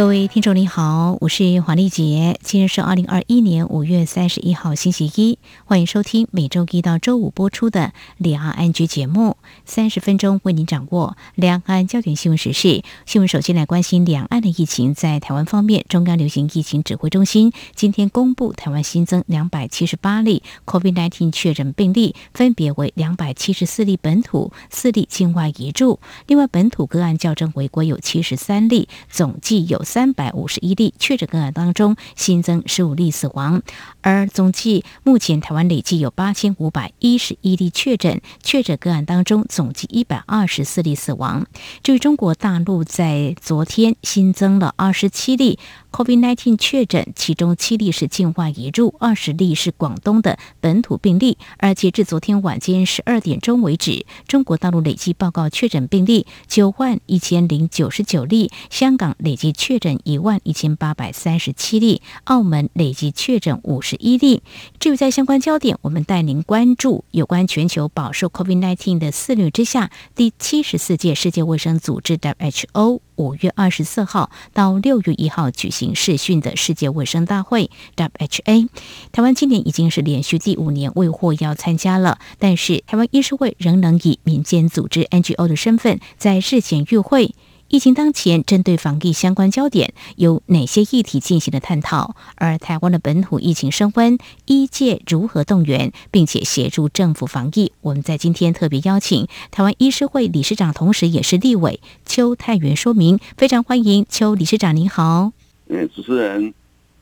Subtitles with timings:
[0.00, 2.40] 各位听众您好，我是黄丽杰。
[2.42, 9.36] 今日是二零二一年五月三十一号星期一，欢迎收听每周一到周五播出的两岸安居节目，
[9.66, 12.82] 三十分钟为您掌握两岸焦点新闻时事。
[13.04, 26.00] 新闻首先来关心两岸的疫情，在台湾方面，中央流行疫情指挥中心今天公布，台湾新增两百七十八例 COVID-19 确诊病例，分别为两百七十四例本土，四例境外移入。
[26.26, 29.84] 另外，本土个案校正回归有七十三例，总计有。
[29.90, 33.60] 三百五十一例确诊个案当中，新增十五例死亡，
[34.02, 41.44] 而总计目前台湾累计有八千五百一十一例确诊，确诊个案当中总计一百二十四例死亡。
[41.82, 45.58] 至于中国大陆，在昨天新增了二十七例。
[45.90, 51.36] COVID-19 确诊，其中七例是境外移入，二十例是广东的本土病例。
[51.58, 64.42] 而截至昨天晚间十二点钟为止，中国大陆累计报告确诊病例九万一千零九十九例，香港累计确确诊一万一千八百三十七例，澳门累计确诊五十一例。
[64.80, 72.98] 至于在相关焦点，我们带您关注有关全球饱受 COVID-19 的肆虐之下，第七十四届世界卫生组织 WHO。
[73.14, 78.68] 五月二十四号到六月一号举行视讯的世界卫生大会 （WHA），
[79.12, 87.34] 台湾今年已经是连续第五年未获邀参加了，但是台湾医师会仍能以民间组织 NGO 的身份在日前与会。
[87.70, 92.16] 疫情当前，针对防疫相关焦点有哪些议题进行了探讨？
[92.34, 97.70] 而台湾的本土疫情升温，医界如何动员并且协助政府防疫？
[97.80, 105.30] 我们在今天特别邀请台湾医师会理事长，同时也是立委邱泰源说明，非常欢迎邱理事长，您好。
[105.68, 106.52] 嗯，主持人。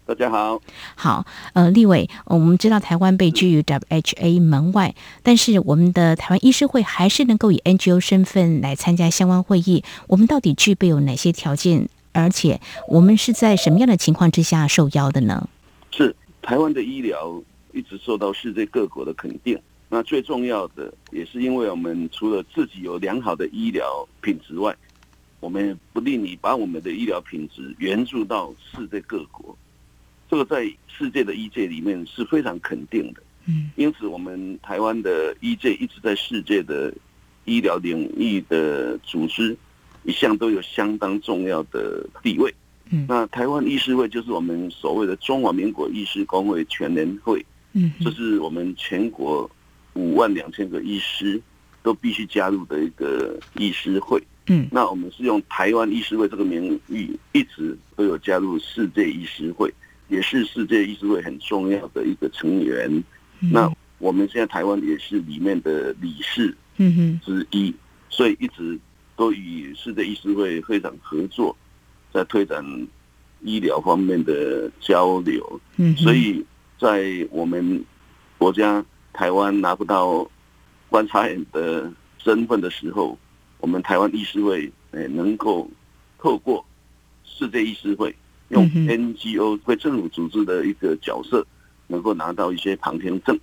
[0.09, 0.59] 大家好，
[0.97, 9.84] 好，呃，立伟，我们知道台湾被拒于 WHA 门外，但是我们的台湾医师会还是能够以 NGO 身份来参加相关会议。
[10.06, 11.91] 我们到底具备有哪些条件？
[12.12, 15.47] 而且我们是在什么样的情况之下受邀的呢？
[15.91, 17.38] 是台湾的医疗
[17.75, 19.61] 一直受到世界各国的肯定。
[19.91, 24.75] 那最重要的也是因为我们除了自己有良好的医疗品质外，
[25.38, 29.55] 我们不吝于把我们的医疗品质援助到世界各国。
[30.31, 36.93] 这个在世界的医界里面是非常肯定的，嗯，因此我们台湾的医界一直在世界的
[37.47, 39.56] 医疗领域的组织
[40.05, 42.53] 一向都有相当重要的地位，
[42.91, 49.50] 嗯，那台湾医师会就是我们所谓的中华民国医师公会全联会，嗯，这是我们全国
[49.94, 51.41] 五万两千个医师
[51.83, 59.72] 都必须加入的一个医师会，嗯，那我们是用台湾医师会这个名誉一直都有加入世界医师会。
[60.08, 62.91] 也是世界医师会很重要的一个成员，
[63.41, 66.56] 嗯、那我们现在台湾也是里面的理事
[67.22, 67.74] 之一，嗯、
[68.08, 68.78] 所以一直
[69.16, 71.54] 都与世界医师会会长合作，
[72.12, 72.64] 在推展
[73.42, 75.60] 医疗方面的交流。
[75.76, 76.44] 嗯，所以
[76.78, 77.84] 在我们
[78.38, 80.28] 国家台湾拿不到
[80.88, 83.19] 观察员的身份的时候，
[83.58, 85.70] 我们台湾医师会诶能够
[86.19, 86.64] 透过
[87.25, 88.14] 世界医师会。
[88.48, 91.47] 用 NGO 非政府组织的一个角色，
[91.86, 93.38] 能够拿到一些旁听证。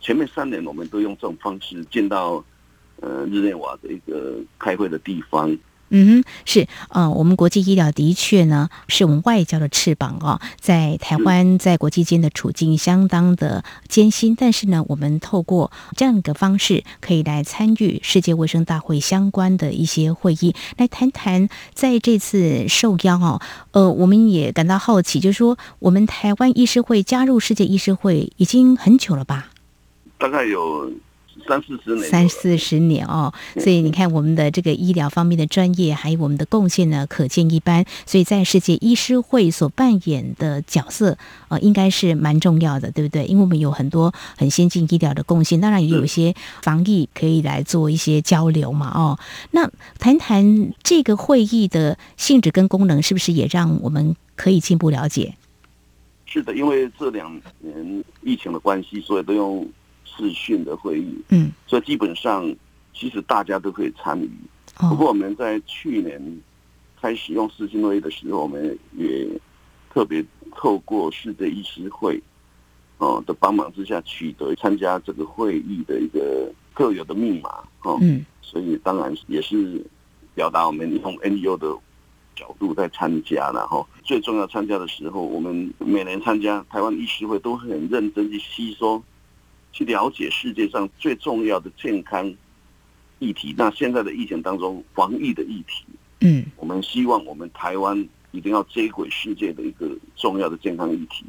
[0.00, 2.44] 前面三年，我们都用这种方式进到
[3.00, 5.56] 呃日内瓦的一个开会的地方。
[5.96, 23.40] 嗯哼，是，呃，我们国际医疗的确呢，是我们外交的翅膀哦，在台湾在国际间的处境相当的艰辛，但是呢，我们透过这样一个方式，可以来参与世界卫生大会相关的一些会议，来谈谈在这次受邀哦，
[23.70, 29.50] 呃，我们也感到好奇，就是说，我们台湾医师会加入世界医师会已经很久了吧？
[30.18, 30.90] 大概有。
[31.46, 37.84] 三四十年，三四十年哦，所以你看我们的这个医疗方面的专业，还有我们的贡献呢，可见一斑。
[38.06, 41.16] 所以在世界医师会所扮演的角色，
[41.48, 43.26] 呃，应该是蛮重要的，对不对？
[43.26, 48.90] 因为我们有很多很先进医疗的贡献，当然也有一些防疫可以来做一些交流嘛。
[48.94, 49.18] 哦，
[49.50, 55.34] 那谈谈这个会议的性质跟功能，是不是也让我们可以进一步了解？
[56.26, 59.66] 是的，因为这两年疫情的关系，所以都用。
[60.16, 62.54] 视讯的会议，嗯，所以基本上
[62.92, 64.30] 其实大家都可以参与。
[64.76, 66.40] 不过我们在去年
[67.00, 69.28] 开始用视讯会议的时候，我们也
[69.92, 70.24] 特别
[70.56, 72.20] 透过世界医师会
[72.98, 77.50] 哦的帮忙之下，取得参加这个会议的一个特有的密码
[77.82, 77.98] 哦。
[78.00, 79.84] 嗯，所以当然也是
[80.34, 81.76] 表达我们用 NGO 的
[82.34, 89.00] 角度在参加，然后最重要参加的时候，我们每年参加台湾医师会都很认真去吸收、
[89.74, 92.32] 去了解世界上最重要的健康
[93.18, 93.54] 议题。
[93.58, 95.84] 那现在的疫情当中，防疫的议题，
[96.20, 101.26] 嗯，我们希望我们台湾一定要接轨世界的一个重要的健康议题。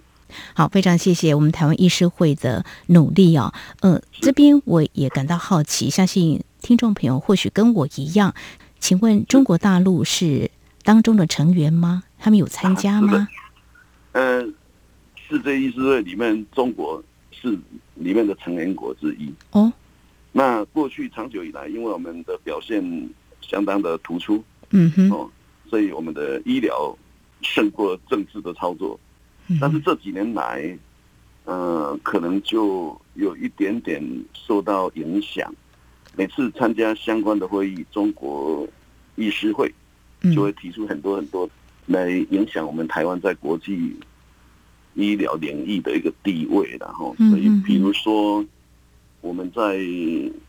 [0.53, 3.93] 好，非常谢谢我们台湾医师会的努力啊、哦。
[3.93, 8.33] 呃，这边我也感到好奇，相信听众朋友或许跟我一样，
[8.79, 10.51] 请问中国大陆是？
[10.83, 12.03] 当中的成员吗？
[12.19, 13.27] 他们有参加吗？
[14.11, 14.39] 呃，
[15.27, 17.57] 世界医师会里面，中国是
[17.95, 19.33] 里面的成员国之一。
[19.51, 19.71] 哦，
[20.31, 23.09] 那过去长久以来，因为我们的表现
[23.41, 25.29] 相当的突出，嗯哼，哦，
[25.69, 26.95] 所以我们的医疗
[27.41, 28.99] 胜过政治的操作。
[29.59, 30.77] 但是这几年来，
[31.45, 34.03] 呃，可能就有一点点
[34.33, 35.53] 受到影响。
[36.15, 38.67] 每次参加相关的会议，中国
[39.15, 39.73] 医师会。
[40.33, 41.47] 就会提出很多很多
[41.85, 43.95] 来影响我们台湾在国际
[44.95, 48.43] 医疗领域的一个地位，然后，所以比如说
[49.21, 49.77] 我们在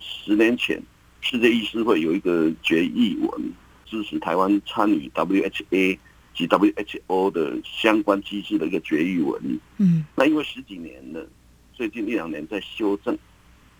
[0.00, 0.82] 十年前
[1.20, 3.52] 世界医师会有一个决议文，
[3.84, 5.98] 支持台湾参与 WHA
[6.34, 9.60] 及 WHO 的相关机制的一个决议文。
[9.78, 11.26] 嗯，那因为十几年了，
[11.72, 13.16] 最近一两年在修正，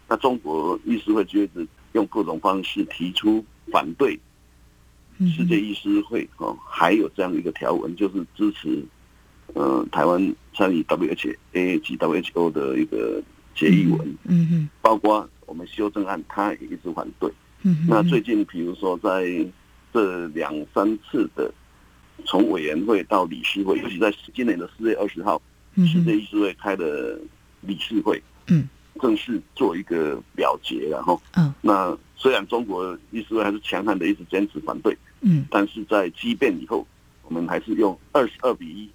[0.08, 4.18] 那中国医师会就一直用各种方式提出反对。
[5.34, 8.84] 世界医师会哦，还有这样一个条文，就是支持，
[9.54, 13.22] 呃，台湾参与 WHA 及 WHO 的一个
[13.54, 14.00] 决议文。
[14.25, 17.31] 嗯嗯，包括我们修正案，他也一直反对。
[17.62, 19.26] 嗯，那最近比如说在
[19.93, 21.52] 这两三次的
[22.25, 25.40] 从委员会到理事会，尤其在今年的四月二十号，
[25.76, 27.19] 世界议事会开的
[27.62, 28.69] 理事会，嗯，
[29.00, 34.96] 正式做一个表决，然后，嗯，那虽然中国医师会还是强悍的一直坚持反对。
[35.22, 36.87] 嗯，但是在激辩以后，
[37.22, 38.92] 我们还是用二十二比一来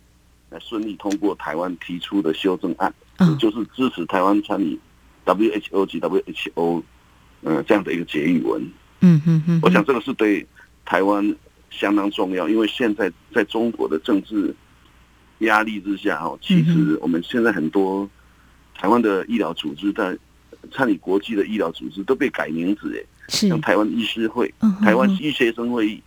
[0.59, 4.77] 顺利通过台湾提出的修正案，嗯，就是支持台湾参与
[5.25, 6.83] WHO 及 WHO，
[7.41, 8.61] 呃，这样的一个决议文。
[8.99, 10.45] 嗯嗯嗯，我想这个是对
[10.85, 11.35] 台湾
[11.69, 14.53] 相当重要，因为现在在中国的政治
[15.39, 18.07] 压力之下，哈，其实我们现在很多
[18.75, 20.17] 台湾的医疗组织在
[20.71, 26.03] 参与国际的医疗组织都被改名字，哎，是像台湾医师会、台湾医学生会议。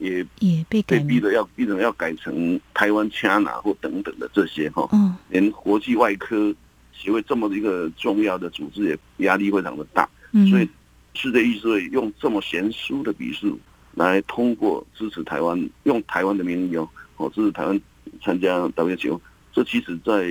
[0.00, 4.88] 也也被被逼的要逼着要改成台湾 China 或等等的这些哈，
[5.28, 6.52] 连国际外科
[6.92, 10.08] 协会这么一个重要的组织也压力非常的大，
[10.48, 10.66] 所以
[11.12, 13.58] 世界医师会用这么悬殊的笔数
[13.94, 16.88] 来通过支持台湾，用台湾的名义哦，
[17.18, 17.78] 哦支持台湾
[18.24, 19.20] 参加 WHO，
[19.52, 20.26] 这其实在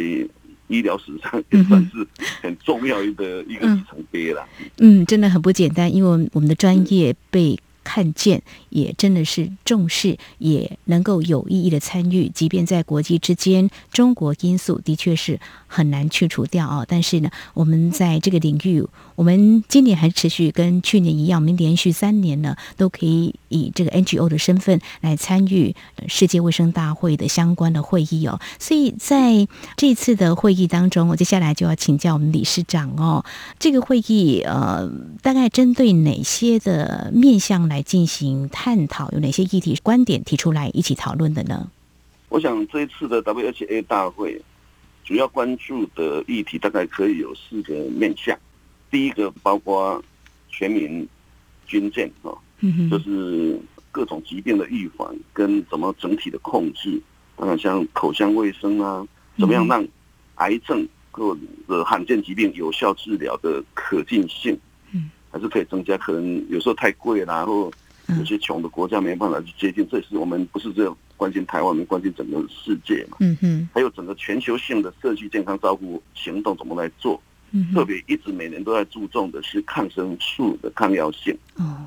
[0.68, 2.08] 医疗史上也算是
[2.42, 4.48] 很重要一个一个里程碑了。
[4.80, 7.56] 嗯，真的很不简单，因为我们的专业被。
[7.90, 12.30] 看见也真的是重视，也能够有意义的参与。
[12.30, 16.86] 即便在国际之间，中国因素的确是很难去除掉啊。
[16.88, 18.86] 但是呢，我们在这个领域，
[19.20, 25.76] 我们今年还持续跟去年一样，我们连续三年呢都可以以这个 NGO 的身份来参与
[26.08, 28.40] 世界卫生大会的相关的会议哦。
[28.60, 29.46] 所以在
[29.76, 33.26] 这次的会议当中，我接下来就要请教我们理事长哦，
[33.60, 34.90] 这个会议呃，
[35.22, 41.70] 大概针对哪些的面向来进行探讨，有哪些议题观点提出来一起讨论的呢？
[42.30, 44.42] 我想这一次的 WHA 大会
[45.04, 48.34] 主要关注的议题大概可以有四个面向。
[48.90, 50.04] 第一个包括
[50.50, 51.08] 全民
[51.66, 52.32] 军舰啊，
[52.90, 53.60] 就是
[53.92, 57.02] 各种疾病的预防跟怎么整体的控制，
[57.36, 59.88] 当然像口腔卫生啊，怎么样让
[60.36, 64.54] 癌症或者罕见疾病有效治疗的可进性。
[64.92, 67.72] 嗯还是可以增加，可能有时候太贵了，然后
[68.18, 69.88] 有些穷的国家没办法去接近。
[69.88, 73.18] 这也是我们不是只有关心台湾，我们关心整个世界嘛。
[73.20, 73.70] 嗯哼。
[73.72, 77.22] 还有整个全球性的社区健康照顾行动怎么来做？
[77.52, 77.74] 嗯。
[77.74, 81.38] 特别一直每年都在注重的是抗生素的抗药性。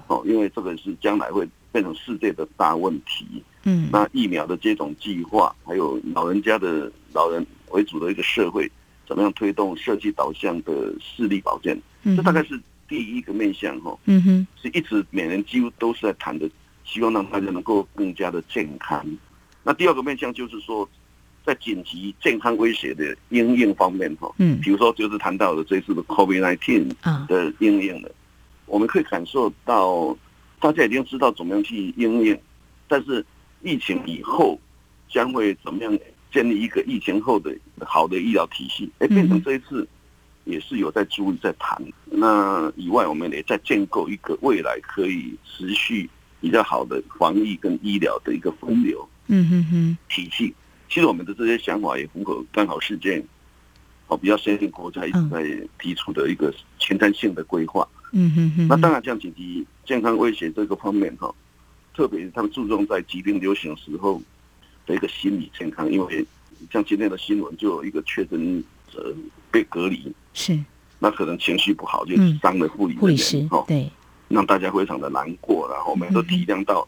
[0.06, 0.22] 哦。
[0.26, 3.26] 因为这个是将来会变成世界的大问题。
[3.64, 3.88] 嗯。
[3.92, 8.70] 那疫苗的接种计划，还有老人家的老人为主的一个社会，
[9.06, 11.80] 怎么样推动社区导向的视力保健？
[12.02, 12.16] 嗯。
[12.16, 12.60] 这大概是。
[12.88, 16.46] 第一个面向哈，嗯哼，是一直每年几乎都是在谈的，
[16.84, 19.02] 希望让大家能够更加的健康。
[19.62, 20.86] 那第二个面向就是说，
[21.44, 26.94] 在紧急健康威胁的应用方面哈，嗯，比如说就是谈到的这次的 COVID-19
[27.26, 28.10] 的应用的，
[28.66, 30.16] 我们可以感受到
[30.60, 32.40] 大家已经知道怎么样去应用，
[32.88, 33.24] 但是
[33.62, 34.58] 疫情以后
[35.08, 35.98] 将会怎么样
[36.32, 39.86] 建立一个疫情后的好的医疗体系，哎，变成这一次。
[40.44, 50.52] 也是有在注意在谈，那以外我们也在建构一个未来可以持续比较好的防疫跟医疗的一个分流，嗯哼哼，体系。
[50.92, 53.24] 其实我们的这些想法也符合刚好事件
[54.08, 55.42] 哦比较先进国家一直在
[55.78, 57.88] 提出的一个前瞻性的规划。
[58.12, 58.68] 嗯哼哼。
[58.68, 61.34] 那当然，像紧急健康威胁这个方面哈，
[61.96, 64.20] 特别是他们注重在疾病流行时候
[64.84, 66.26] 的一个心理健康，因为
[66.70, 69.16] 像今天的新闻就有一个确诊者
[69.50, 70.62] 被隔离，是，
[70.98, 73.90] 那可能情绪不好就伤了护理护理师，对，
[74.28, 76.86] 让大家非常的难过，然后我们都体谅到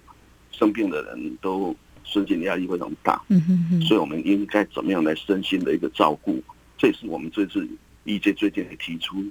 [0.53, 1.75] 生病的人都。
[2.05, 6.43] 身心压力非常大，嗯哼哼，所以我们应该怎么样来身心的一个照顾？
[6.77, 7.67] 这也是我们这次
[8.05, 9.25] 医界最近提出，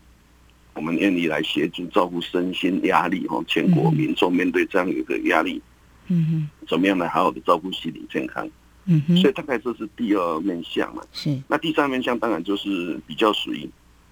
[0.73, 5.61] 我们愿意来协助照顾身心压力哈，全国民众面对这样一个压力，
[6.07, 8.49] 嗯哼，怎么样来好好的照顾心理健康？
[8.85, 11.03] 嗯哼，所以大概这是第二面向嘛。
[11.13, 13.69] 是，那第三面向当然就是比较属于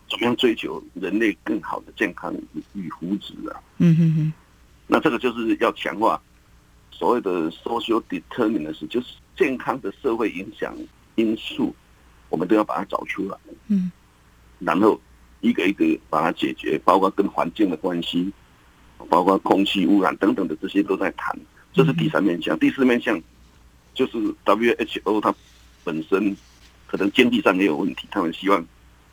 [0.09, 2.33] 怎么样追求人类更好的健康
[2.73, 3.59] 与福祉了。
[3.79, 4.33] 嗯哼哼，
[4.87, 6.21] 那这个就是要强化。
[7.01, 10.71] 所谓的 social determinants 就是健康的社会影响
[11.15, 11.73] 因素，
[12.29, 13.35] 我们都要把它找出来。
[13.69, 13.91] 嗯，
[14.59, 15.01] 然后
[15.39, 18.31] 一个一个把它解决，包括跟环境的关系，
[19.09, 21.35] 包括空气污染等等的这些都在谈。
[21.73, 23.19] 这是第三面向，第四面向
[23.95, 25.33] 就是 WHO 它
[25.83, 26.37] 本身
[26.85, 28.63] 可能经济上也有问题，他们希望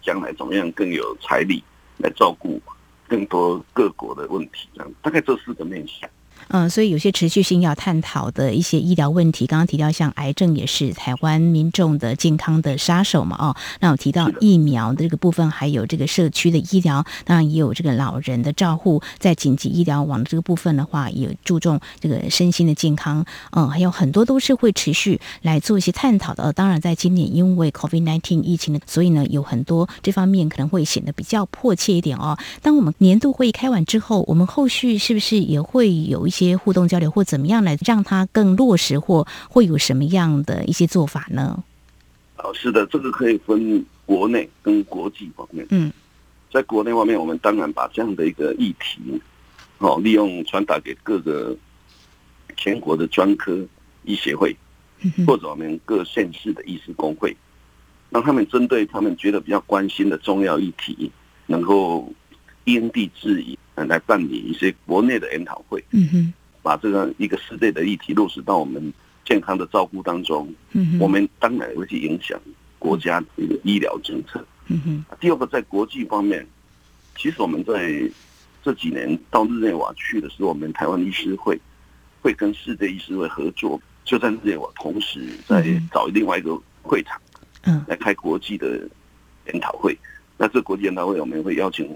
[0.02, 1.64] 将来怎么样更有财力
[1.96, 2.60] 来照顾
[3.08, 6.06] 更多各国的问题，这样大概这四个面向。
[6.50, 26.50] 嗯，所以有些持续性要探讨的一些医疗问题，刚刚提到像癌症也是台湾民众的健康的杀手嘛，哦，那我提到疫苗的这个部分，还有这个社区的医疗，当然也有这个老人的照护，在紧急医疗网的这个部分的话，也注重这个身心的健康，嗯，还有很多都是会持续来做一些探讨的。
[26.54, 32.38] 当然，在今年因为 COVID-19 疫情的，所以呢，有很多这方面可能会显得比较迫切一点哦。
[32.62, 36.37] 当我们年度会议开完之后，我们后续是不是也会有一些？
[36.46, 41.64] 些互动交流或怎么样来让它更落实，或会有什么样的一些做法呢？
[42.36, 45.66] 哦，是的，这个可以分国内跟国际方面。
[45.70, 45.90] 嗯，
[46.52, 49.20] 在国内方面，我们当然把这样的一个议题，
[49.78, 51.56] 哦，利用传达给各个
[52.56, 53.58] 全国的专科
[54.04, 54.56] 医协会，
[55.26, 57.36] 或者我们各县市的医师工会，
[58.10, 61.10] 让他们针对他们觉得比较关心的重要议题，
[61.46, 62.12] 能够
[62.64, 63.58] 因地制宜。
[63.86, 66.32] 来办理一些国内的研讨会，嗯哼，
[66.62, 68.92] 把这个一个世界的议题落实到我们
[69.24, 72.40] 健康的照顾当中，嗯哼，我们当然会去影响
[72.78, 75.04] 国家的一个医疗政策，嗯哼。
[75.20, 76.46] 第二个，在国际方面，
[77.16, 78.02] 其实我们在
[78.64, 81.60] 这几年到日内瓦去的时候，我们台湾医师会
[82.22, 87.20] 会跟世界医师会合作，就在日内瓦同时在找另外一个会场，
[87.62, 88.88] 嗯，来开国际的
[89.46, 89.96] 研讨会。
[90.36, 91.88] 那这国际研讨会我们会邀请。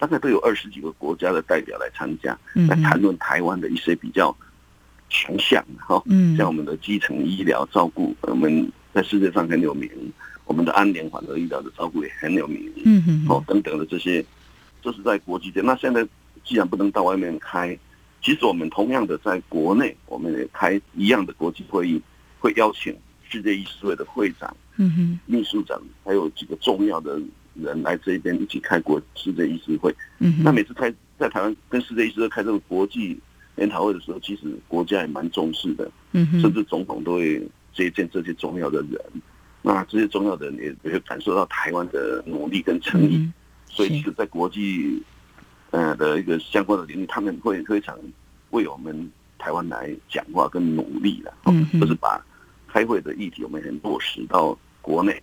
[0.00, 4.34] 大概都有二十几个国家的代表来参加，来谈论台湾的一些比较
[5.10, 6.02] 强项哈，
[6.38, 9.90] 像我们的基层医疗照顾，我们在世界上很有名，
[10.46, 14.24] 我们的安联缓和医疗的照顾也很有名，嗯嗯，哦等等的这些，
[14.80, 15.62] 这是在国际间。
[15.62, 16.02] 那现在
[16.44, 17.78] 既然不能到外面开，
[18.22, 22.00] 其实我们同样的在国内，我们也开一样的国际会议，
[22.38, 22.96] 会邀请
[23.28, 27.20] 世界医师会的会长、嗯哼，秘书长，还有几个重要的。
[27.54, 33.18] 人来这边一起开国世界医师会，嗯，那每次开在台湾跟世界医师会开这个国际
[33.56, 37.42] 研讨会的时候，其实国家也蛮重视的，嗯，甚至总统都会
[37.74, 39.00] 接见这些重要的人，
[39.62, 43.32] 那这些重要的人也也会感受到台湾的努力跟诚意，嗯，
[43.68, 45.02] 所以其实在国际
[45.70, 47.98] 呃的一个相关的领域，他们会非常
[48.50, 52.24] 为我们台湾来讲话跟努力的，嗯，就是把
[52.68, 55.20] 开会的议题我们很落实到国内。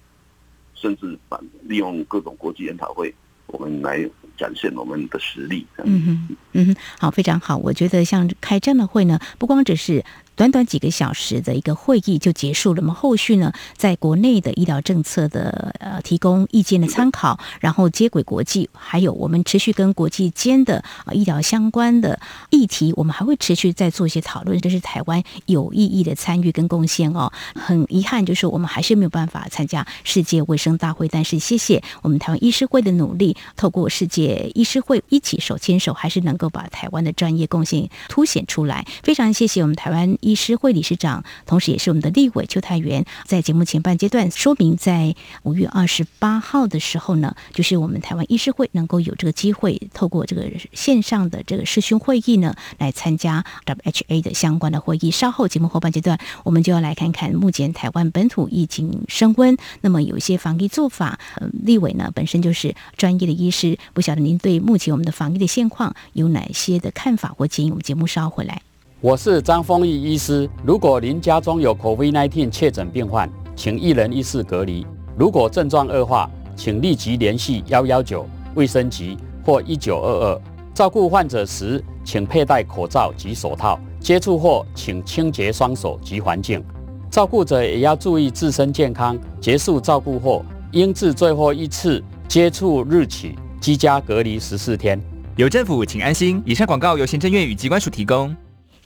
[0.79, 3.13] 甚至把利用各种国际研讨会，
[3.47, 4.07] 我们来
[4.37, 5.65] 展现我们的实力。
[5.83, 7.57] 嗯哼，嗯哼，好，非常好。
[7.57, 10.03] 我觉得像开这样的会呢，不光只是。
[10.37, 12.77] 短短几个小时的一个会议就结束了。
[12.79, 22.19] 那么后续呢，在国内的医疗政策的呃提供意见的参考，然后接轨国际，还有我们持续跟国际间的啊医疗相关的
[22.51, 24.61] 议题，我们还会持续再做一些讨论。
[24.61, 27.33] 这是台湾有意义的参与跟贡献哦。
[27.55, 38.85] 很遗憾，就是我们还是没有办法参加世界卫生大会，但是谢谢我们台湾医师会的努力，透过世界医师会一起手牵手，还是能够把台湾的专业贡献凸显出来。
[39.01, 40.15] 非常谢谢我们台湾。
[40.27, 55.11] 医师会理事长，同时也是我们的立委邱泰源，在节目前半阶段说明，在五月二十八号的时候呢，就是我们台湾医师会能够有这个机会，透过这个线上的这个视讯会议呢，来参加 WHA 的相关的会议。
[55.11, 61.17] 稍后节目后半阶段，我们就要来看看目前台湾本土疫情升温，那么有一些防疫做法。
[61.35, 67.69] 呃，立委呢本身就是专业的医师，不晓得您对目前我们的防疫的现况有哪些的看法或建议？
[67.69, 68.66] 我们节目稍后回来。
[69.07, 70.49] 我是张丰毅医师。
[70.65, 74.85] 如果您家中有 COVID-19 确诊病患，请一人一室隔离。
[75.17, 80.41] 如果症状恶化，请立即联系幺幺九卫生局或一九二二。
[80.73, 83.79] 照顾患者时，请佩戴口罩及手套。
[84.01, 86.61] 接触后，请清洁双手及环境。
[87.09, 89.17] 照顾者也要注意自身健康。
[89.39, 95.01] 结束照顾后，应自最后一次接触日起居家隔离十四天。
[95.37, 96.43] 有政府，请安心。
[96.45, 98.35] 以上广告由行政院与机关署提供。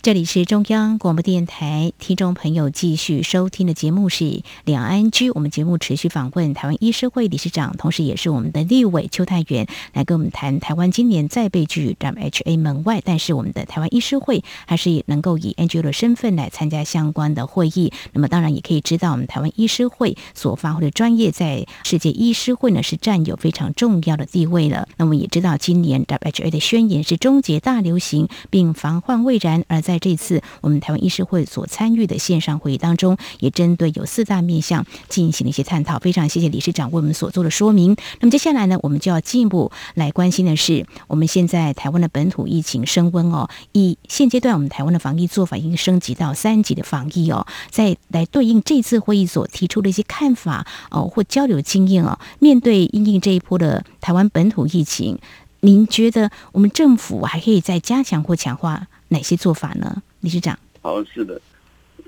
[0.04, 5.30] 这里是中央广播电台，听众朋友继续收听的节目是两岸居。
[5.30, 17.94] 我们节目持续访问台湾医师会理事长，同时也是我们的立委邱泰源，来跟我们谈台湾今年再被拒 WHA 门外，但是我们的台湾医师会还是能够以 NGO 的身份来参加相关的会议。
[18.14, 24.88] 那么当然也可以知道，我们台湾医师会所发挥的专业，在世界医师会呢是占有非常重要的地位了。
[24.98, 36.00] 那么也知道，今年 WHA 的宣言是终结大流行并防患未然，而在在这次我们台湾医师会所参与的线上会议当中，也针对有四大面向进行了一些探讨。
[36.00, 37.98] 非常谢谢理事长为我们所做的说明。
[38.22, 55.20] 那么接下来呢，我们就要进一步来关心的是，我们现在台湾的本土疫情升温哦，以现阶段我们台湾的防疫做法已经升级到三级的防疫哦，再来对应这次会议所提出的一些看法哦，或交流经验哦，面对因应这一波的台湾本土疫情，
[55.60, 58.88] 您觉得我们政府还可以再加强或强化？
[59.12, 60.58] 哪些做法呢，理事长？
[60.82, 61.40] 好，是的，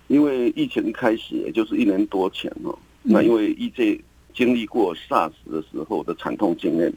[0.07, 3.99] 因为疫情一开始，也就是一年多前哦，那因为 EJ
[4.33, 6.91] 经历过 SARS 的时候的惨痛经验，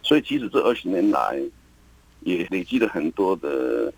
[0.00, 1.42] 所以其实这二十年来
[2.20, 3.92] 也累积了很多的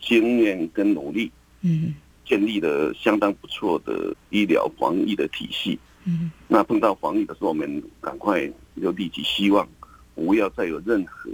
[0.00, 1.32] 经验跟努力，
[1.62, 1.94] 嗯，
[2.24, 8.48] 建立了相当不错的医疗防疫的体系，嗯，那碰到防疫的时候，我们赶快
[8.80, 9.68] 就立即希望
[10.14, 11.28] 不要再有任何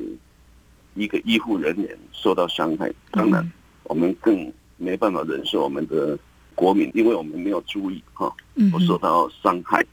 [0.95, 3.53] 一个医护人员受到伤害，当然。
[3.89, 6.17] 我们更没办法忍受我们的
[6.55, 8.33] 国民，因为我们没有注意哈，
[8.73, 9.85] 我受到伤害，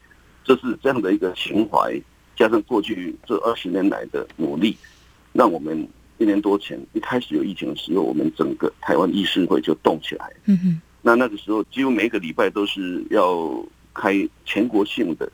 [0.44, 2.00] 这是这样的一个情怀，
[2.36, 4.76] 加上过去这二十年来的努力，
[5.32, 10.30] 让我们一年多前一开始有疫情的时候，我们整个台湾医师会就动起来。
[10.44, 15.30] 嗯哼，那那个时候几乎每个礼拜都是要开全国性的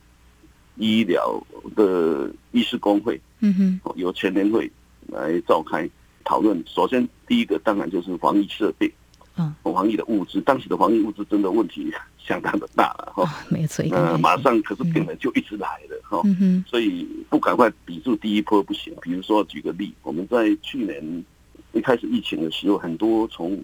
[0.77, 1.43] 医疗
[1.75, 4.71] 的医师工会，嗯哼，由全联会
[5.09, 5.89] 来召开。
[6.25, 8.93] 讨论，首先第一个当然就是防疫设备，
[9.37, 16.23] 嗯，防疫的物资，当时的防疫物资真的问题相当的大了哈，没错，呃马上可是病人就一直来了哈，
[16.67, 18.95] 所以不赶快抵住第一波不行。
[19.01, 21.25] 比如说举个例，我们在去年
[21.73, 23.59] 一开始疫情的时候，很多从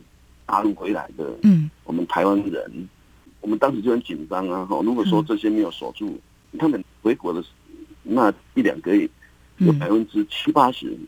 [0.46, 2.88] 大陆回来的，嗯，我们台湾人，
[3.40, 4.80] 我们当时就很紧张啊哈。
[4.82, 6.18] 如果说这些没有锁住，
[6.58, 7.44] 他们回国的
[8.02, 9.08] 那一两个月，
[9.58, 10.98] 有百分之七八十。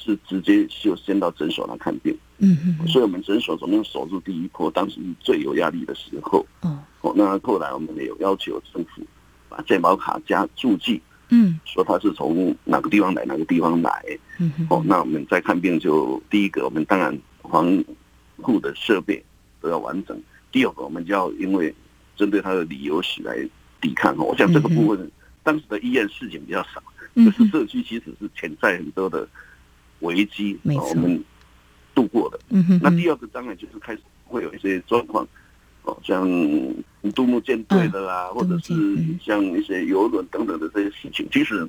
[0.00, 4.70] 是直接就先到诊所来看病，嗯嗯，所以我们诊所怎么样守住第一波？
[4.70, 9.02] 当时是最有压力的时候，哦，哦，那后来我们也有要求政府
[9.48, 13.90] 把健保卡加注记，嗯，说他是从哪个地方来，哪个地方来，
[14.38, 17.84] 嗯，哦，那我们在看病就第一个，我们当然防
[18.36, 19.22] 护的设备
[19.60, 20.18] 都要完整，
[20.52, 21.74] 第二个我们就要因为
[22.16, 23.36] 针对他的理由史来
[23.80, 25.10] 抵抗，我想这个部分
[25.42, 26.82] 当时的医院事情比较少，
[27.14, 29.28] 可是社区其实是潜在很多的。
[30.00, 31.22] 危机，我们
[31.94, 32.38] 度过的。
[32.50, 32.80] 嗯哼。
[32.82, 35.26] 那第二个当然就是开始会有一些状况，
[35.82, 36.22] 哦，像
[37.14, 38.74] 杜牧舰队的啦，或者是
[39.22, 41.26] 像一些游轮等等的这些事情。
[41.32, 41.68] 其实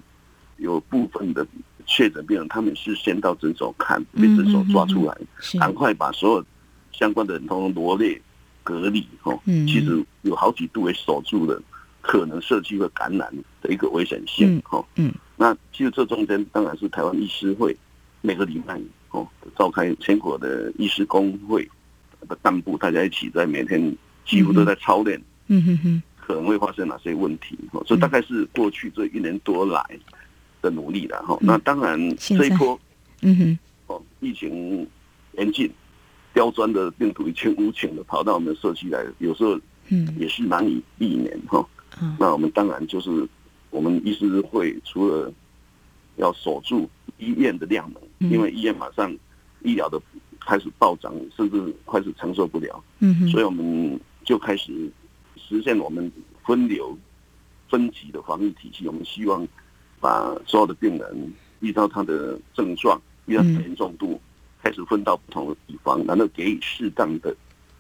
[0.58, 1.46] 有部分的
[1.86, 5.18] 确诊病人，他们是先到诊所看，被诊所抓出来，
[5.60, 6.46] 赶快把所有
[6.92, 8.22] 相关的人通通罗列
[8.64, 9.08] 隔离。
[9.24, 11.62] 哦，其实有好几度也守住了
[12.02, 14.62] 可能社区会感染的一个危险性。
[14.70, 15.12] 哦，嗯。
[15.38, 17.76] 那其实这中间当然是台湾医师会。
[18.22, 18.80] 每个礼拜
[19.12, 19.28] 哦，
[19.58, 21.68] 召开全国的医师工会
[22.28, 27.58] 的干部，大家一起在每天几乎都在操练，嗯哼哼，可能会发生哪些问题？
[27.72, 29.84] 哦，这大概是过去这一年多来
[30.62, 31.38] 的努力了哈。
[31.42, 32.80] 那当然这一波，
[33.22, 34.86] 嗯哼，哦，疫情
[35.38, 35.72] 严峻，
[36.34, 41.66] 刁钻的病毒已经无情的跑到我们社区来，有时候嗯也是难以避免哈。
[42.20, 43.28] 那我们当然就是
[43.72, 45.32] 我们医师会除了
[46.20, 46.88] 要守住。
[47.18, 49.14] 医院的量能，因为医院马上
[49.62, 50.02] 医疗的
[50.40, 54.90] 开始暴涨，甚至开始承受不了，嗯，所以我们就开始
[55.36, 56.10] 实现我们
[56.46, 56.98] 分流、
[57.68, 58.88] 分级的防疫体系。
[58.88, 59.46] 我们希望
[60.00, 64.18] 把所有的病人遇到他的症状、依照严重度，
[64.64, 67.36] 开始分到不同的地方，然后给予适当的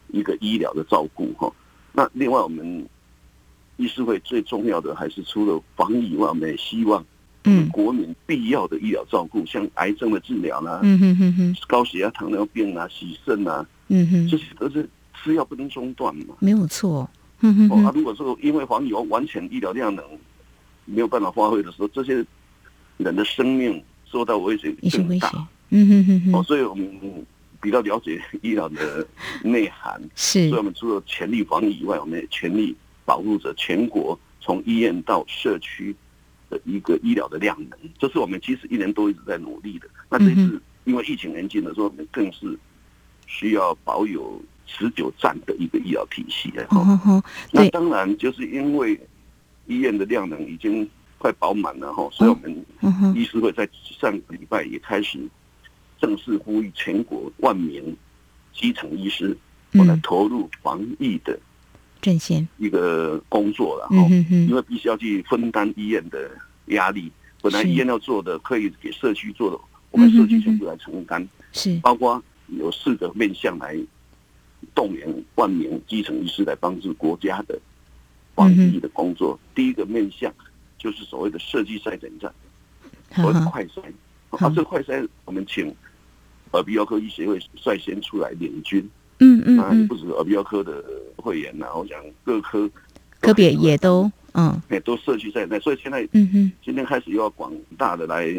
[0.09, 1.31] 一个医疗的照顾。
[1.37, 1.49] 哈，
[1.93, 2.85] 那另外我们
[3.77, 7.01] 医师会最重要的还是除了防疫以外，我们也希望。
[7.49, 17.09] 嗯，国民必要的医疗照顾，像癌症的治疗啦，嗯哼哼哼，高血压、糖尿病啊、洗肾啊，嗯哼，这些都是吃药不能中断嘛，没有错。
[17.41, 20.03] 嗯哼，哼，哦，啊，如果说因为防疫完全医疗量能
[20.85, 22.25] 没有办法发挥的时候，这些
[22.97, 23.81] 人的生命
[24.11, 25.47] 受到威胁更大。
[25.69, 26.35] 嗯哼哼哼。
[26.35, 26.87] 哦，所以我们
[27.61, 29.05] 比较了解医疗的
[29.43, 35.95] 内涵， 是，所以我们除了全力防疫以外，我们也全力保护着全国从医院到社区
[36.49, 39.87] 的一个医疗的量能，这是我们其实一年多一直在努力的。
[40.09, 42.57] 那这次因为疫情严峻的时候，我们更是
[43.27, 44.41] 需要保有。
[44.71, 47.19] 持久战的一个医疗体系，然后，
[47.51, 48.93] 那当然就是因为
[49.65, 55.17] 医院的量能已经快饱满了哈，所以我们医师会在上个礼拜也开始
[55.99, 57.97] 正式呼吁全国万名
[58.53, 59.35] 基层医师，
[59.73, 61.39] 我们投入防疫的
[62.01, 64.07] 阵线一个工作了哈，
[64.47, 66.29] 因为必须要去分担医院的
[66.67, 69.59] 压力，本来医院要做的可以给社区做的，
[69.91, 73.77] 我们社区全部来承担，是包括有四个面向来。
[74.75, 77.57] 动员万名基层医师来帮助国家的
[78.35, 79.39] 防疫的工作。
[79.41, 80.31] 嗯、第一个面向
[80.77, 82.31] 就是所谓的社区筛检站，
[83.15, 83.81] 所谓的快筛。
[84.31, 85.73] 啊，这个快筛我们请
[86.51, 88.87] 耳鼻喉科医协会率先出来领军。
[89.19, 89.87] 嗯嗯嗯。
[89.87, 90.83] 不止耳鼻喉科的
[91.15, 92.69] 会员，呐、啊，我想各科
[93.19, 95.59] 科别也都嗯，也都社区在那。
[95.59, 98.33] 所以现在嗯嗯，今天开始又要广大的来。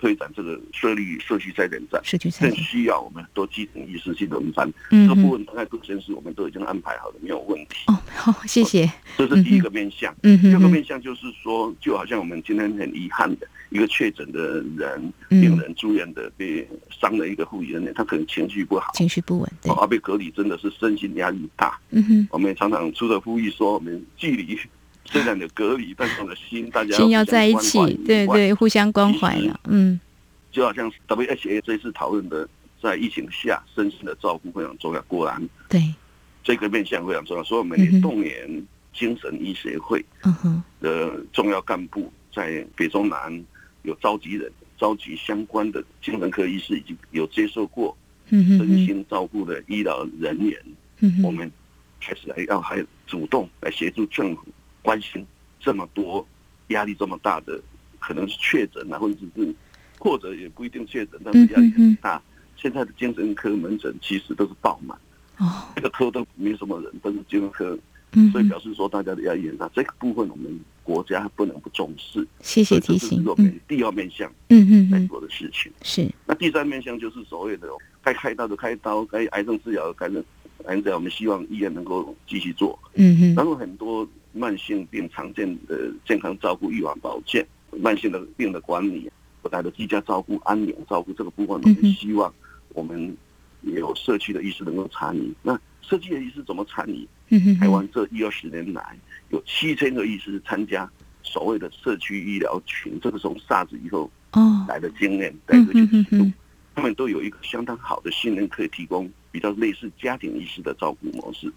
[0.00, 4.70] 推展这个设立社区筛检站，社区更需要我们多基层医师去轮班。
[4.90, 7.86] 嗯，这部分大概各县市我们都已经安排好了，没有问题。
[8.26, 8.90] 哦，好，谢谢。
[9.16, 10.14] 这是第一个面向。
[10.22, 21.78] 嗯，第二个面向就是说，就好像我们今天很遗憾的一个确诊的人，病人住院的被伤了一个护理人员，他可能情绪不好，情绪不稳，对，而被隔离真的是身心压力大。
[21.90, 24.58] 嗯哼，我们也常常出的呼吁说，我们距离。
[25.06, 29.60] 虽然有隔离，但是我们的心 大家心要在一起，对对，互相关怀了。
[29.64, 30.00] 嗯，
[30.50, 32.48] 就好像 WHA 这次讨论的，
[32.82, 35.02] 在疫情下身心的照顾非常重要。
[35.02, 35.94] 果然，对
[36.44, 40.04] 这个面向非常重要，所以我们也动员精神医学会
[40.80, 43.44] 的重要干部，在北中南
[43.82, 47.96] 有召集人，召集相关的精神科医师，以及有接受过
[48.28, 50.56] 身心照顾的医疗人员。
[51.24, 51.50] 我们
[52.00, 54.44] 开始来要还主动来协助政府。
[54.82, 55.26] 关心
[55.58, 56.28] 这么多
[56.68, 57.58] 压力这么大的，
[57.98, 59.54] 可能是确诊啊，或者是
[59.98, 62.22] 或者也不一定确诊，但是压力很大。
[62.54, 64.98] 现在的精神科门诊其实都是爆满，
[65.44, 67.78] 哦，这个科都没什么人，都是精神科，
[68.32, 69.70] 所以表示说大家的压力很大。
[69.74, 72.26] 这个部分我们国家不能不重视。
[72.40, 73.22] 谢谢提醒。
[73.22, 76.10] 是我们第二面向，嗯嗯，在做的事情是。
[76.26, 77.68] 那第三面向就是所谓的
[78.02, 80.06] 该开刀的开刀，该癌症治疗的该
[80.66, 82.78] 癌症治疗，我们希望医院能够继续做。
[82.94, 84.08] 嗯哼，然后很多。
[84.36, 89.08] 慢性病常见的健康照顾、预防保健、慢性的病的管理，
[89.40, 92.34] 不带的居家照顾、安宁照顾这个部分，我们希望
[92.70, 93.16] 我们
[93.66, 95.32] 也有社区的医师能够参与。
[95.42, 97.06] 那社区的医师怎么参与？
[97.58, 98.96] 台湾这一二十年来，
[99.30, 100.90] 有七千个医师参加
[101.22, 104.10] 所谓的社区医疗群，这个从 SARS 以后
[104.68, 106.32] 来的经验，带着去启动，
[106.74, 109.10] 他们都有一个相当好的信任，可以提供。
[109.34, 111.52] 比较类似家庭医师的照顾模式，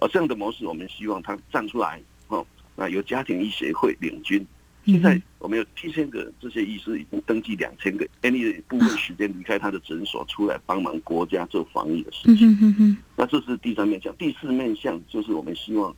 [0.00, 4.42] 而这样的模式，我们希望他站出来，哦，那由家庭医学会领军。
[4.84, 12.96] 现在我们有七千个这些医师已经登记两千个， any 部分时间离开他的诊所出来帮忙国家做防疫的事情。
[13.16, 15.94] 那这是第三面向，第四面向就是我们希望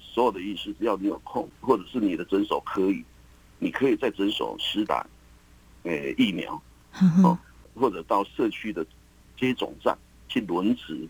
[0.00, 3.04] 所有的医师，只要你有空，或者是你的诊所可以，
[3.58, 5.06] 你可以在诊所施打，
[5.82, 6.60] 呃，疫苗，
[7.22, 7.38] 哦，
[7.74, 8.86] 或者到社区的
[9.38, 9.96] 接种站。
[10.28, 11.08] 去轮值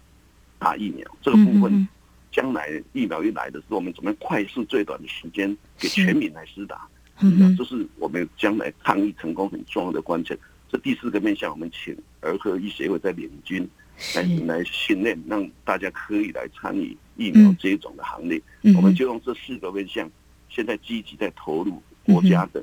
[0.59, 1.89] 打疫苗，这个部分
[2.31, 6.87] 将来疫苗一来的时候，我们怎么样快速最短的时间给全民来施打？
[7.21, 10.37] 嗯，这是我们将来抗疫成功很重要的关键。
[10.71, 13.67] 这第四个面向，我们请儿科医协会在领军
[14.15, 18.41] 来来训练，让大家可以来参与疫苗接种的行列。
[18.77, 20.11] 我们就用这四个面向，
[20.49, 22.63] 现在积极在投入国家的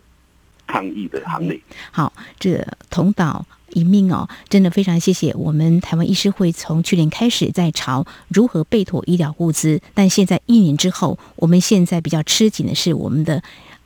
[0.68, 1.60] 抗疫的行列。
[1.92, 3.46] 好，这同岛。
[3.76, 13.42] 一命哦，真的非常谢谢我们台湾医师会从去年开始在朝如何备妥医疗物资，但现在一年之后，我们现在比较吃紧的是我们的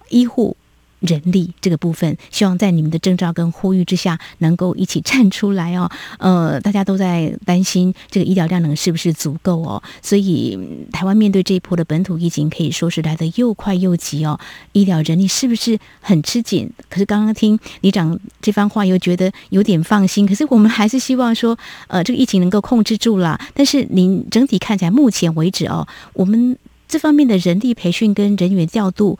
[0.09, 0.55] 医护。
[0.99, 5.87] 人力这个部分，希望在你们的征召跟呼吁之下，能够一起站出来哦。
[6.17, 10.57] 呃，大家都在担心这个医疗量能是不是足够哦，所以
[10.91, 14.39] 台湾面对这一波的本土疫情，可以说是来得又快又急哦。
[14.71, 16.67] 医疗人力是不是很吃紧？
[16.89, 20.25] 可是刚刚听李长这番话，又觉得有点放心。
[20.25, 21.55] 可是我们还是希望说，
[21.89, 23.39] 呃，这个疫情能够控制住了。
[23.53, 29.19] 但是您整体看起来，目前为止哦，我们这方面的人力培训跟人员调度。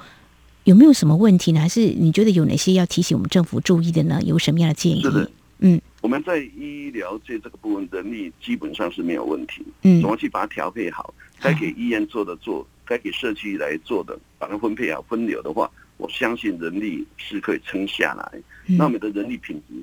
[0.68, 1.62] 有没有什么问题呢？
[1.62, 4.22] 还是你觉得有哪些要提醒我们政府注意的呢？
[4.26, 5.02] 有什么样的建议？
[5.02, 18.30] 是的，嗯，我们在医疗界这个部分人力基本上是没有问题，嗯，怎么去把它调配好，该给医院做的做，该给社区来做的，把它分配好分流的话，我相信人力是可以撑下来。
[18.66, 19.74] 那我们的人力品质，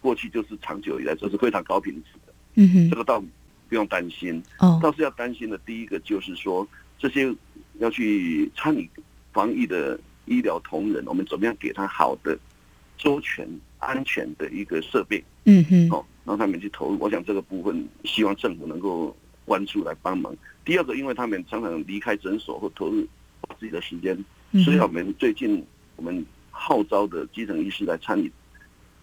[0.00, 3.18] 过去就是长久以来就是非常高品质的，嗯哼，这个倒
[3.68, 4.40] 不用担心。
[4.60, 6.64] 哦，倒是要担心的第一个就是说，
[7.00, 7.34] 这些
[7.80, 8.88] 要去参与
[9.34, 12.38] 防疫的医疗同仁，我们怎么样给他好的、
[12.96, 13.46] 周全、
[13.78, 15.22] 安全的一个设备？
[15.44, 16.96] 嗯哼，哦，让他们去投入。
[16.98, 20.34] 我想这个部分，希望政府能够关注来帮忙。
[20.64, 23.06] 第二个，因为他们常常离开诊所或投入
[23.60, 24.16] 自己的时间，
[24.64, 25.62] 所以我们最近
[25.96, 26.24] 我们。
[26.56, 28.30] 号召的基层医师来参与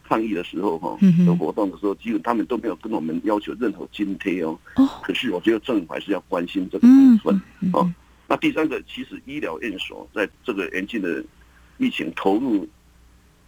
[0.08, 4.58] 抗疫的时候，哈，有活动的时候，基本他们都没有跟我们要求任何津贴哦。
[4.78, 4.88] 哦。
[5.04, 7.42] 可是我觉得政府还是要关心这个部分
[7.74, 7.94] 哦。
[8.32, 11.22] 那第三个，其实医疗院所在这个严峻的
[11.78, 12.66] 疫情投入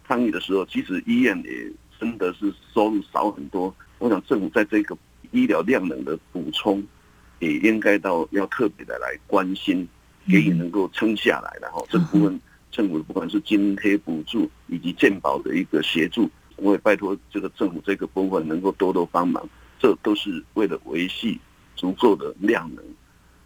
[0.06, 3.74] 抗疫的时候，其实医院也真的是收入少很多。
[3.98, 4.94] 我想政府在这个
[5.30, 6.84] 医疗量能的补充，
[7.38, 9.88] 也应该到要特别的来关心，
[10.26, 12.38] 给予能够撑下来的哈这部分。
[12.70, 21.40] 政府不管是津贴补助以及健保的一个协助，我也拜托这个政府这个部分能够多多帮忙，这都是为了维系
[21.74, 22.84] 足够的量能。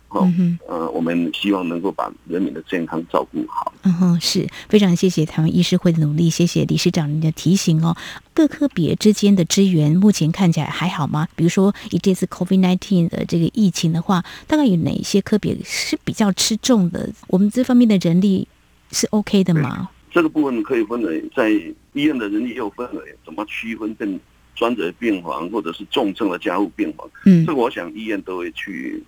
[0.09, 0.27] 好，
[0.67, 3.73] 呃，我们希望能够把人民的健康照顾好。
[3.83, 7.97] 嗯哼，是非常谢谢台湾医师会的努力，谢谢理事长您的提醒哦。
[8.33, 11.29] 各科别之间的支援目前看起来还好吗？
[11.37, 17.11] 比如说以这次 COVID-19 的这个疫情的话，大概有哪一些科别是比较吃重的？
[17.29, 18.49] 我们这方面的人力。
[18.91, 19.91] 是 OK 的吗？
[20.11, 21.51] 这个部分可以分为在
[21.93, 24.19] 医院的人力又分为怎么区分更
[24.57, 27.07] 专责病房或者是重症的加护病房。
[27.27, 29.05] 嗯，这个我想医院都会去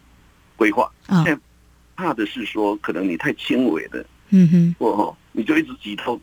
[0.60, 0.92] 规划。
[1.24, 1.38] 现在
[1.96, 6.20] 怕的是说，可能你太轻微的，嗯哼，或哈，你就一直挤到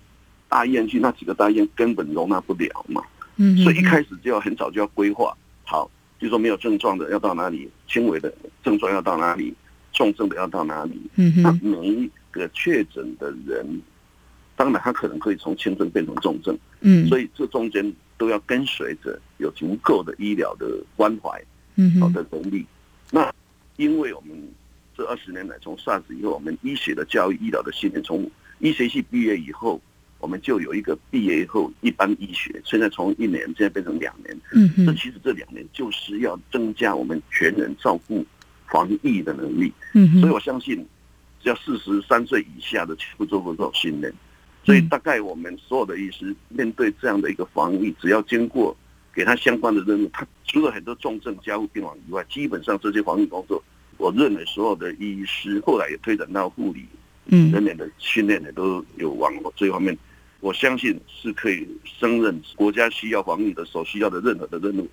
[0.48, 3.02] 大医院去，那几个大医院根本容纳不了嘛。
[3.38, 8.32] 嗯，所以一开始就要很早就要规划好，就说没有症状的要到哪里，轻微的
[8.64, 9.52] 症状要到哪里，
[9.94, 11.02] 重症的要到哪里。
[11.16, 12.12] 嗯哼，那每一。
[12.30, 13.66] 个确诊的人，
[14.56, 21.44] 当然他可能可以从轻症变成重症，嗯，所以这中间都要跟随着有足够的医疗的关怀，
[21.78, 22.64] 嗯，好的能力。
[23.10, 23.34] 那
[23.78, 24.38] 因为我们
[24.96, 29.82] 这二十年来从 SARS 以后，我们医学的教育、医疗的训练，从医学系毕业以后，
[30.20, 38.26] 我们就有一个毕业以后一般医学，现在从一年现在变成两年，嗯，这其实这两年就是要增加我们全人照顾
[38.68, 40.86] 防疫的能力，嗯，所以我相信。
[41.40, 44.12] 只要四十三岁以下的全部做过这种训练，
[44.66, 48.76] 所以大概我们所有的医师面对这样的一个防疫，只要经过
[49.18, 53.60] 给他相关的任务，他除了很多重症加护病房以外，基本上这些防疫工作，
[53.98, 56.86] 我认为所有的医师后来也推展到护理，
[57.26, 59.98] 嗯，人员的训练也都有往这方面，
[60.40, 64.88] 我相信是可以胜任国家需要防疫的所需要的任何的任务，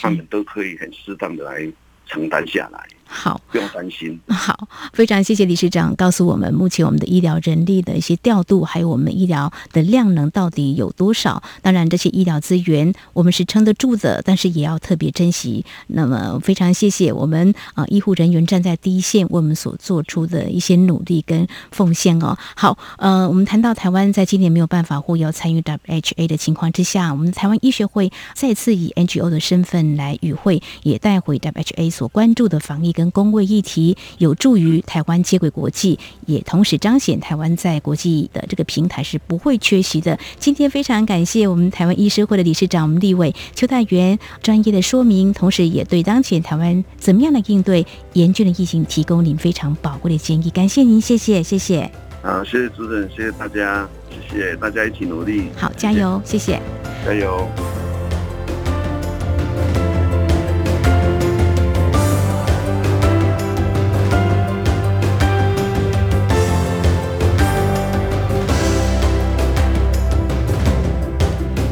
[0.00, 1.68] 他们都可以很适当的来
[2.06, 2.86] 承担下来。
[3.10, 4.20] 好，不用担心。
[4.28, 11.42] 好，非常谢谢理事长告诉我们，目前我们的医疗人力的一些调度，还有我们医疗的量能到底有多少？
[11.62, 15.64] 当然，这些医疗资源我们是撑得住的，但是也要特别珍惜。
[15.86, 22.36] 那么，非常谢谢我们啊，医护人员站在第一线，为我们所做出的一些努力跟奉献哦。
[22.54, 32.92] 好，呃，我们谈到台湾在今年没有办法获邀参与 WHA 的情况之下，我们台湾医学会再次以 NGO 的身份来与会，也带回 WHA 所关注的防疫。
[32.98, 40.18] 跟公卫议题有助于台湾接轨国际，也同时彰显台湾在国际的这个平台是不会缺席的。
[40.40, 50.50] 今天非常感谢我们台湾医师会的理事长我们立委邱泰源专业的说明，同时也对当前台湾怎么样的应对严峻的疫情提供您非常宝贵的建议。
[50.50, 51.88] 感谢您，谢谢，谢谢。
[52.20, 53.88] 好，谢谢主任，谢谢大家，
[54.28, 55.50] 谢谢大家一起努力。
[55.56, 56.60] 好，加油，谢谢，
[57.06, 57.46] 加油。